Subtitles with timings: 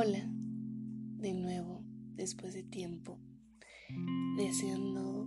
[0.00, 0.30] Hola,
[1.16, 1.82] de nuevo,
[2.14, 3.18] después de tiempo,
[4.36, 5.26] deseando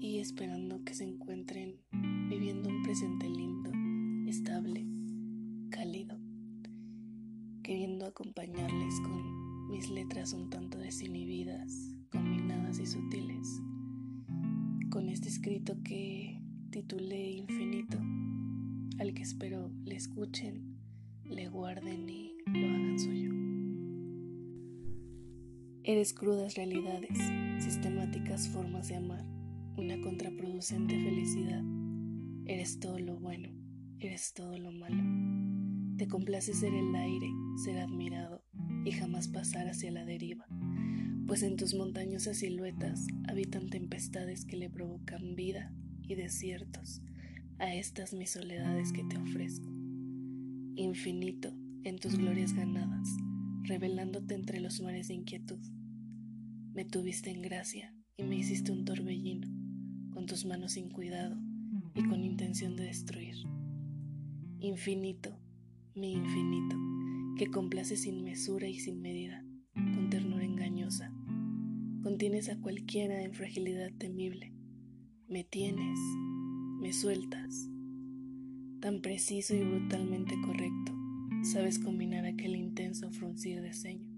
[0.00, 1.76] y esperando que se encuentren
[2.28, 3.70] viviendo un presente lindo,
[4.28, 4.84] estable,
[5.70, 6.18] cálido,
[7.62, 13.62] queriendo acompañarles con mis letras un tanto desinhibidas, combinadas y sutiles,
[14.90, 18.00] con este escrito que titulé Infinito,
[18.98, 20.80] al que espero le escuchen,
[21.26, 23.49] le guarden y lo hagan suyo.
[25.82, 27.18] Eres crudas realidades,
[27.58, 29.24] sistemáticas formas de amar,
[29.78, 31.62] una contraproducente felicidad.
[32.44, 33.48] Eres todo lo bueno,
[33.98, 35.02] eres todo lo malo.
[35.96, 37.30] Te complace ser el aire,
[37.64, 38.44] ser admirado
[38.84, 40.46] y jamás pasar hacia la deriva,
[41.26, 47.00] pues en tus montañosas siluetas habitan tempestades que le provocan vida y desiertos
[47.58, 49.70] a estas mis soledades que te ofrezco.
[50.76, 51.54] Infinito
[51.84, 53.16] en tus glorias ganadas,
[53.62, 55.60] revelándote entre los mares de inquietud
[56.72, 59.48] me tuviste en gracia y me hiciste un torbellino,
[60.12, 61.36] con tus manos sin cuidado
[61.94, 63.34] y con intención de destruir.
[64.60, 65.36] Infinito,
[65.94, 66.76] mi infinito,
[67.36, 71.12] que complace sin mesura y sin medida, con ternura engañosa.
[72.02, 74.54] Contienes a cualquiera en fragilidad temible.
[75.26, 75.98] Me tienes,
[76.80, 77.68] me sueltas.
[78.80, 80.92] Tan preciso y brutalmente correcto,
[81.42, 84.08] sabes combinar aquel intenso fruncir de ceño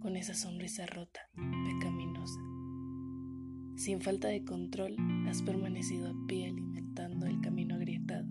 [0.00, 2.40] con esa sonrisa rota, pecaminosa.
[3.76, 4.96] Sin falta de control,
[5.28, 8.28] has permanecido a pie alimentando el camino agrietado.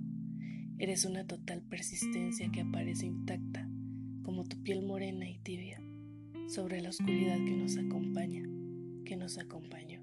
[0.78, 3.70] Eres una total persistencia que aparece intacta,
[4.24, 5.82] como tu piel morena y tibia,
[6.48, 8.44] sobre la oscuridad que nos acompaña,
[9.06, 10.02] que nos acompañó.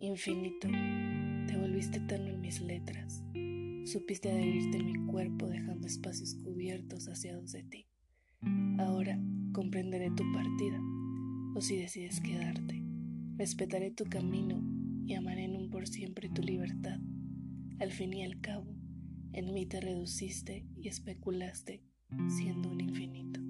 [0.00, 0.68] Infinito,
[1.46, 3.24] te volviste eterno en mis letras.
[3.86, 7.86] Supiste adherirte en mi cuerpo dejando espacios cubiertos haciados de ti.
[8.78, 9.16] Ahora
[9.52, 10.80] comprenderé tu partida,
[11.54, 12.82] o si decides quedarte,
[13.36, 14.60] respetaré tu camino
[15.06, 16.98] y amaré en un por siempre tu libertad.
[17.78, 18.74] Al fin y al cabo,
[19.32, 21.84] en mí te reduciste y especulaste
[22.26, 23.40] siendo un infinito.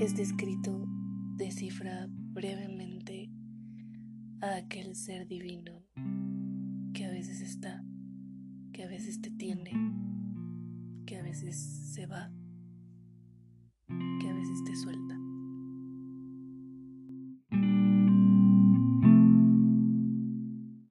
[0.00, 0.88] Este escrito
[1.36, 3.28] descifra brevemente
[4.40, 5.84] a aquel ser divino
[9.16, 9.72] te tiende,
[11.06, 11.56] que a veces
[11.94, 12.30] se va,
[14.20, 15.17] que a veces te suelta.